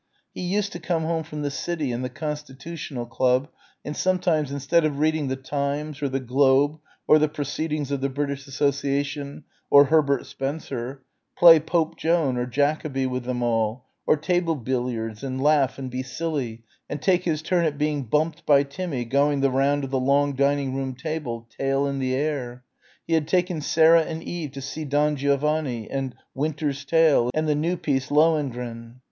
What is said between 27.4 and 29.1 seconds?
the new piece, "Lohengrin."